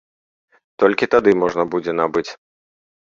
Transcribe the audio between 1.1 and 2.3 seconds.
тады можна будзе набыць.